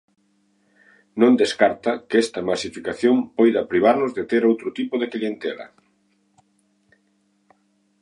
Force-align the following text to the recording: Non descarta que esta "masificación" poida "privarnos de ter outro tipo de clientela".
Non 1.21 1.33
descarta 1.41 1.91
que 2.09 2.17
esta 2.25 2.41
"masificación" 2.49 3.15
poida 3.37 3.67
"privarnos 3.71 4.11
de 4.17 4.23
ter 4.31 4.41
outro 4.51 4.69
tipo 4.79 4.95
de 5.01 5.07
clientela". 5.13 5.67